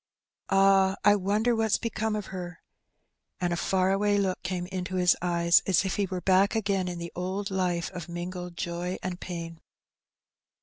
[0.49, 0.95] Ah!
[1.05, 2.57] I wonder what's become of her/'
[3.39, 6.87] And a £Eur away look came into his eyes^ as if he were back again
[6.87, 9.61] in the old life of mingled joy and pain.